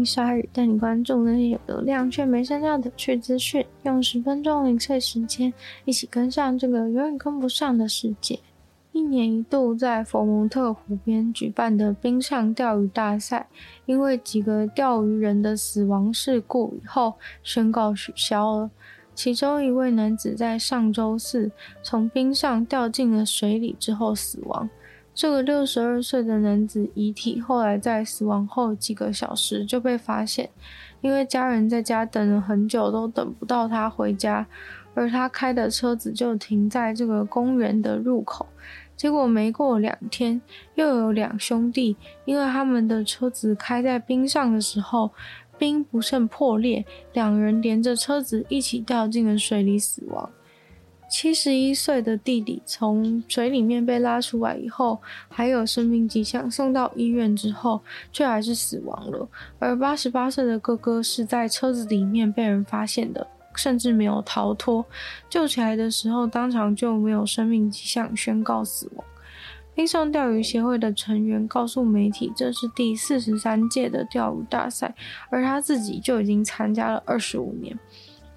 [0.00, 3.64] 欢迎光临鲨语，带你关注那些有流量却没声量的趣资讯。
[3.82, 5.52] 用十分钟零碎时间，
[5.84, 8.40] 一起跟上这个永远跟不上的世界。
[8.92, 13.46] 一年一度在佛蒙特湖边举办的冰上钓鱼大赛，
[13.84, 18.70] 因为几个钓鱼人的死亡事故以后，宣告取消了。
[19.14, 21.50] 其中一位男子在上周四
[21.82, 24.70] 从冰上掉进了水里之后死亡。
[25.20, 30.48] 这个六十二岁的男子遗体后来在死亡后几个小时就被发现，
[31.02, 34.46] 因为家人在家等了很久都等不到他回家，
[34.94, 38.46] 而他开的车子就停在这个公园的入口。
[38.96, 40.40] 结果没过两天，
[40.76, 45.10] 又有两兄弟因为他们的车子开在冰上的时候。
[45.58, 50.30] 冰不慎破裂，两人连着车子一起掉进了水里死亡。
[51.10, 57.80] 七十一岁的弟弟从水里面被拉出来以后，还有生命迹象，送到医院之后
[58.12, 59.28] 却还是死亡了。
[59.58, 64.86] 而八十八岁的哥哥是在车子里面被人发现的，甚至没有逃脱。
[65.28, 69.04] 救起来的时候，当场就没有生命迹象，宣告死亡。
[69.74, 74.94] 冰上钓鱼协会的成员告诉媒体，这是第四十三届的钓鱼大赛，
[75.28, 77.76] 而他自己就已经参加了二十五年。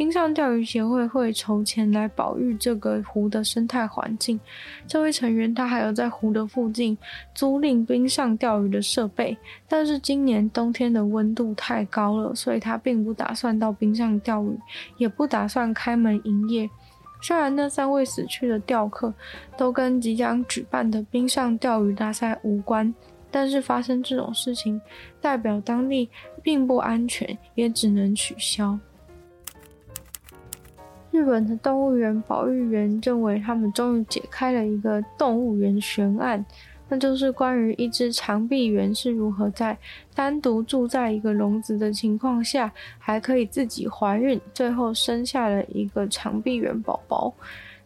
[0.00, 4.40] 冰上钓鱼协会会筹钱来保育这个湖的生态环境。
[4.86, 6.96] 这位成员他还有在湖的附近
[7.34, 9.36] 租赁冰上钓鱼的设备，
[9.68, 14.58] 但是今年冬天的温度太高了，所以他并不打算到冰上钓鱼，
[14.96, 16.70] 也不打算开门营业。
[17.20, 19.12] 虽然那三位死去的钓客
[19.54, 22.94] 都跟即将举办的冰上钓鱼大赛无关，
[23.30, 24.80] 但是发生这种事情，
[25.20, 26.08] 代表当地
[26.42, 28.78] 并不安全，也只能取消。
[31.10, 36.44] 日本的动物园保育员认为，他们终于解开了一个动物园悬案。
[36.92, 39.78] 那就是关于一只长臂猿是如何在
[40.12, 47.32] 单独住在一个笼子的情况下，还可以自己怀孕，最后生下了一个长臂猿宝宝。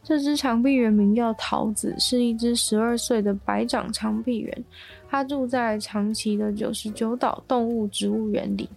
[0.03, 4.65] 这只长臂猿名叫桃子，是一只十二岁的白掌长臂猿，
[5.09, 8.69] 它住在长崎的九十九岛动物植物园里。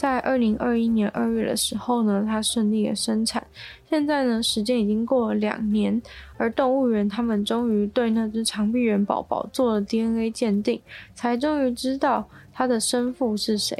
[0.00, 3.46] 在二零二一年二月的时候呢，它顺利的生产。
[3.90, 6.00] 现在呢，时间已经过了两年，
[6.38, 10.80] 而动物园他们终于对那只长臂猿宝宝做了 DNA 鉴定，
[11.12, 13.76] 才终于知道它的生父是谁。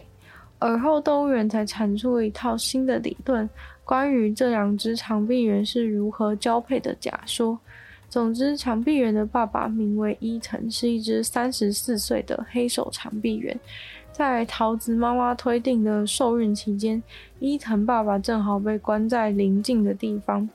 [0.58, 3.48] 而后动物园才产出了一套新的理论，
[3.82, 7.58] 关于这两只长臂猿是如何交配的假说。
[8.10, 13.58] 总之，长臂猿的爸爸名为伊藤，是一只三十四岁的黑手长臂猿。
[14.20, 17.02] 在桃子妈妈推定的受孕期间，
[17.38, 20.46] 伊藤爸爸正好被关在邻近的地方。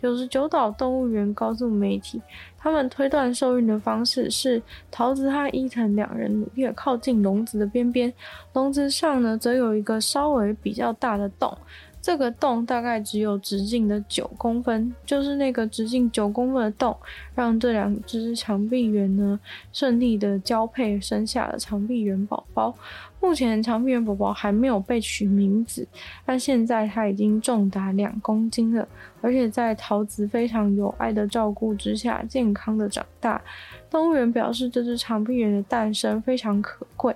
[0.00, 2.22] 九十九岛动物园告诉媒体，
[2.56, 8.14] 他们推断受孕的方式是桃子和伊藤两人越靠近笼子的边边，
[8.52, 11.58] 笼子上呢则有一个稍微比较大的洞。
[12.00, 16.96] 这个洞大概只有直径的九公分，就是那个直径九公分的洞，
[17.34, 19.38] 让这两只长臂猿呢
[19.72, 22.74] 顺利的交配，生下了长臂猿宝宝。
[23.20, 25.86] 目前长臂猿宝宝还没有被取名字，
[26.24, 28.86] 但现在它已经重达两公斤了，
[29.20, 33.42] 而且在桃子非常有爱的照顾之下，健康的长大。
[33.90, 37.14] 动物园表示，这只长臂猿的诞生非常可贵。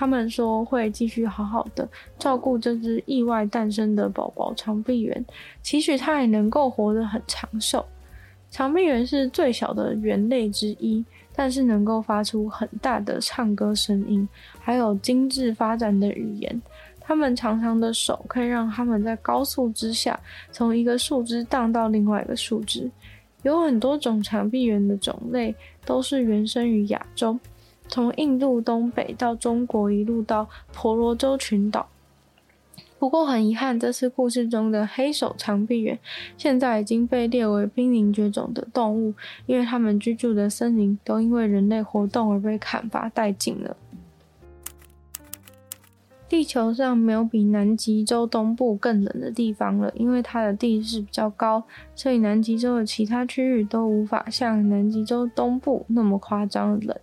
[0.00, 1.86] 他们说会继续好好的
[2.18, 5.22] 照顾这只意外诞生的宝宝长臂猿，
[5.60, 7.84] 期许它也能够活得很长寿。
[8.50, 11.04] 长臂猿是最小的猿类之一，
[11.34, 14.26] 但是能够发出很大的唱歌声音，
[14.58, 16.62] 还有精致发展的语言。
[16.98, 20.18] 它们长长的手可以让它们在高速之下
[20.50, 22.90] 从一个树枝荡到另外一个树枝。
[23.42, 25.54] 有很多种长臂猿的种类
[25.84, 27.38] 都是原生于亚洲。
[27.90, 31.88] 从印度东北到中国，一路到婆罗洲群岛，
[33.00, 35.98] 不过很遗憾，这次故事中的黑手长臂猿
[36.38, 39.14] 现在已经被列为濒临绝种的动物，
[39.46, 43.76] 因为它们居住的森林都因为人类活动而被砍伐殆尽了。
[46.28, 51.64] 地球上没有比南极洲东部更冷的地方了，因为它的地势比较高，
[51.96, 56.96] 所以南极洲的其他区域都无法像南极洲东部那么夸张冷。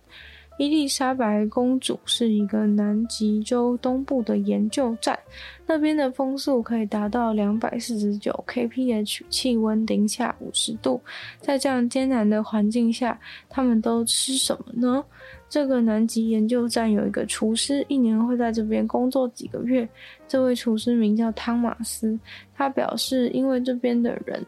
[0.58, 5.16] 伊丽莎白公主是一个南极洲东部的研究站，
[5.64, 11.00] 那边的风速可以达到两百四十九 kph，气温零下五十度。
[11.40, 13.16] 在这样艰难的环境下，
[13.48, 15.04] 他们都吃什么呢？
[15.48, 19.88] 这个南极研究站有一个厨师，一年会在这边工作几个月。
[20.26, 22.18] 这位厨师名叫汤马斯，
[22.52, 24.44] 他表示，因为这边的人。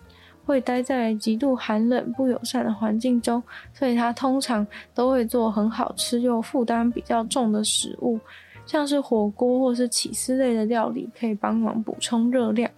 [0.50, 3.40] 会待在极度寒冷、不友善的环境中，
[3.72, 8.18] 所以它通常都会做很好吃又负担比较重的食物，
[8.66, 12.68] 像是火锅或是起司类的料理，可以帮忙补充热量。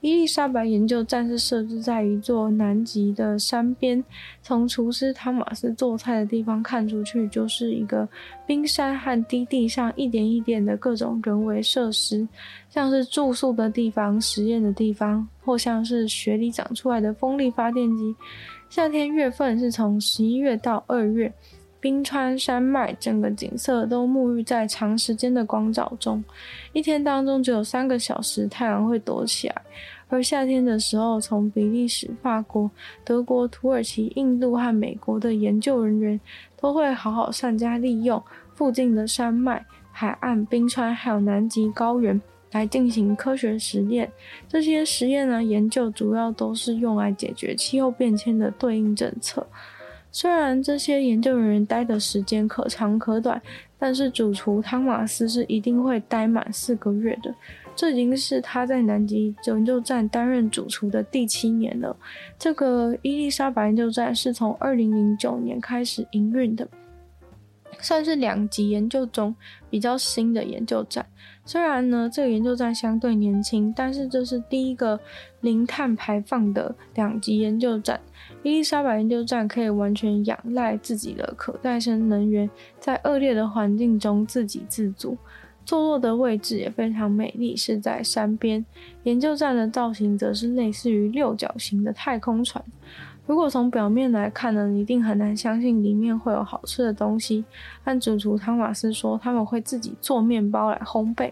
[0.00, 4.02] 伊丽莎白研究站是设置在一座南极的山边，
[4.40, 8.08] 从厨师汤马斯做菜的地方看出去，就是一个
[8.46, 12.26] 冰山和低地上一点一点的各种人为设施，
[12.70, 18.14] 像是住宿的地方、实验的地方，或像是雪里长出来的风力发电机。
[18.70, 21.30] 夏天月份是从十一月到二月。
[21.80, 26.22] 冰川山脉，整个景色都沐浴在长时间的光照中。
[26.74, 29.62] 一天当中只有三个小时太阳会躲起来，
[30.08, 32.70] 而夏天的时候，从比利时、法国、
[33.02, 36.20] 德国、土耳其、印度和美国的研究人员
[36.60, 38.22] 都会好好善加利用
[38.54, 42.20] 附近的山脉、海岸、冰川，还有南极高原
[42.52, 44.10] 来进行科学实验。
[44.46, 49.46] 这些实验呢，研究主要都是用来解决气候变迁的对应政策。
[50.12, 53.40] 虽然这些研究人员待的时间可长可短，
[53.78, 57.34] 但是主厨汤马斯是一定会待满四个月的。
[57.76, 61.96] 这已经是他在南极研究站担任主厨的第七年了。
[62.38, 66.68] 这个伊丽莎白研究站是从二零零九年开始营运的。
[67.78, 69.34] 算是两极研究中
[69.68, 71.06] 比较新的研究站。
[71.44, 74.98] 虽然呢，这个研究站相对年轻，但是这是第一个
[75.40, 78.00] 零碳排放的两极研究站。
[78.42, 85.16] 伊丽莎白研究站可以完全仰赖自己的可再生能源，在恶劣的环境中自给自足。
[85.64, 88.64] 坐落的位置也非常美丽，是在山边。
[89.04, 92.64] 研究站的造型则是类似于六角形的太空船。
[93.30, 97.44] 如果从表面来看呢，你一定很难相信里面会有好吃的东西。
[97.84, 101.30] 但主厨汤马斯说，他们会自己做面包来烘焙。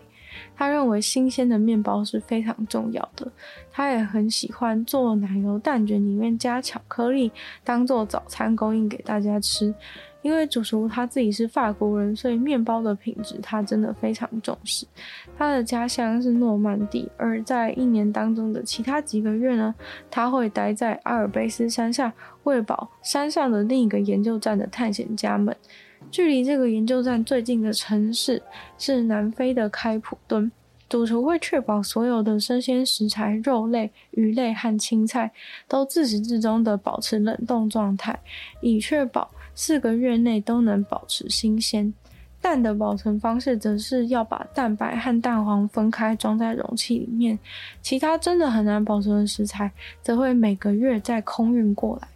[0.54, 3.26] 他认为新鲜的面包是非常重要的。
[3.72, 7.32] 他也很喜欢做奶油蛋卷，里面加巧克力，
[7.64, 9.74] 当做早餐供应给大家吃。
[10.22, 14.86] 因为主厨他自己是法国人，所以面包的品质他真的非常重视。
[15.36, 19.74] 他的家乡是诺曼底，而在一年当中的其他几个月呢，
[20.10, 22.12] 他会待在阿尔卑斯山下，
[22.42, 25.54] 喂饱山上的另一个研究站的探险家们。
[26.10, 28.42] 距离这个研究站最近的城市
[28.78, 30.50] 是南非的开普敦。
[30.88, 35.30] 主厨会确保所有的生鲜食材、肉类、鱼类和青菜
[35.68, 38.18] 都自始至终的保持冷冻状态，
[38.62, 41.92] 以确保四个月内都能保持新鲜。
[42.40, 47.36] 蛋的保存方式则是要把蛋白和蛋黄分开装在容器里面，
[47.82, 49.68] 其他真的很难保存的食材
[50.00, 52.06] 则会每个月再空运过来。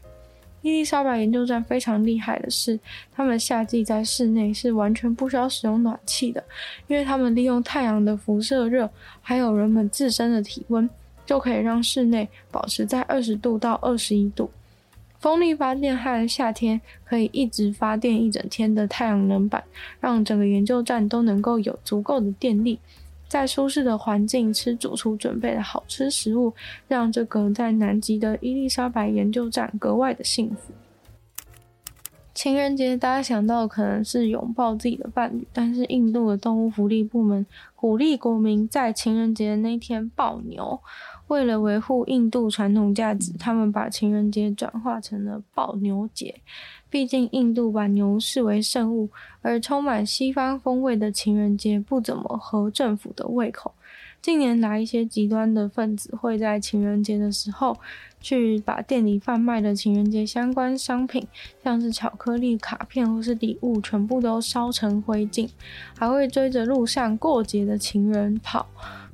[0.60, 2.78] 伊丽莎白研究站非常厉害的是，
[3.12, 6.42] 他们夏季在室内是完全不需要使用暖气的，
[6.86, 8.88] 因为他们利用太阳的辐射热，
[9.20, 10.88] 还有人们自身的体温，
[11.26, 14.48] 就可以让室内保持在二十度到二十一度。
[15.22, 19.62] 风力发电和夏天可以一直发电一整天的太阳能板，
[20.00, 22.80] 让整个研究站都能够有足够的电力。
[23.28, 26.52] 在舒适的环境吃主厨准备的好吃食物，
[26.88, 30.72] 让这个在南极的伊丽莎白研究站格外的幸福。
[32.42, 37.46] 情人节，大家想到可能是拥抱自己的伴侣，但是印度的动物福利部门
[37.76, 40.80] 鼓励国民在情人节那天抱牛。
[41.28, 46.34] 为了维护印度传统价值，他们把情人节转化成了抱牛节。
[46.90, 49.08] 毕竟印度把牛视为圣物，
[49.40, 53.72] 而充满西方风味的情人节不怎么合政府的胃口。
[54.22, 57.76] 近年来，一些极端的分子会在情人节的时候，
[58.20, 61.26] 去把店里贩卖的情人节相关商品，
[61.64, 65.50] 像是巧克力、卡片或是礼物，全部都烧成灰烬，
[65.98, 68.64] 还会追着路上过节的情人跑，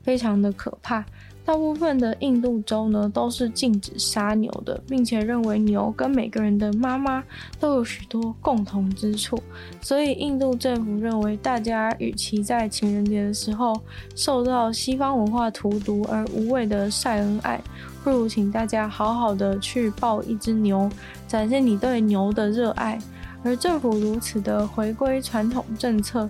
[0.02, 1.02] 非常的可怕。
[1.48, 7.24] 大部分的印度州呢都是禁止杀牛的，并且认为牛跟每个人的妈妈
[7.58, 9.42] 都有许多共同之处。
[9.80, 13.74] 所以印度政府认为，大家与其在情人节的时候
[14.14, 17.58] 受到西方文化荼毒而无谓的晒恩爱，
[18.04, 20.86] 不如请大家好好的去抱一只牛，
[21.26, 22.98] 展现你对牛的热爱。
[23.42, 26.28] 而政府如此的回归传统政策，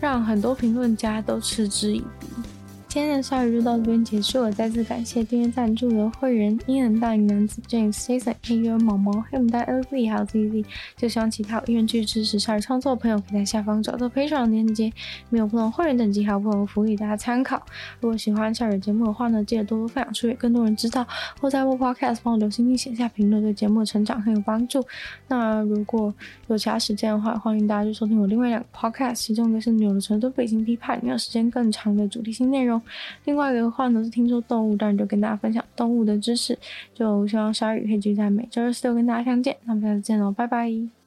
[0.00, 2.28] 让很多评论家都嗤之以鼻。
[2.90, 10.64] 今天的鲨语就到这边结束了，再次感谢订阅赞助的会员伊恩、大龄男子 James、Jason、A U、毛毛、黑牡丹、LZ 还有 ZZ。
[10.96, 14.92] 就希望其他有意愿去支持鲨鱼创作的朋友，可以在下方找到赔偿链接，
[15.28, 17.64] 没有不同会员等级还有不同福利，大家参考。
[18.00, 21.06] 如果喜欢鲨鱼节目的话呢，记得多多分享出去，更多人知道。
[21.40, 24.84] 或在播 Podcast 帮我留心并写下评论，对节目的成长很有帮助。
[25.28, 26.12] 那如果
[26.48, 32.79] 有其他时间的话，欢迎大家去收听我另外两个 Podcast，其中一个是《纽的成都北京批判》，你有时间更长的主题性内容。
[33.24, 36.58] 另外一个的话呢，是听说动物，当然就跟大家分享动物的知识。
[36.94, 39.56] 就希望鲨鱼可以继续在每周二、四、六跟大家相见。
[39.64, 40.99] 那我们下次见喽，拜拜。